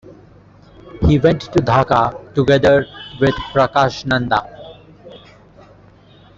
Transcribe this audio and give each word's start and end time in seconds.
He 1.05 1.19
went 1.19 1.41
to 1.53 1.59
dhaka 1.59 2.33
together 2.33 2.87
with 3.19 3.35
Prakashananda. 3.53 4.41